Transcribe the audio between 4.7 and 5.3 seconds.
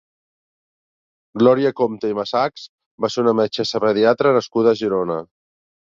a Girona.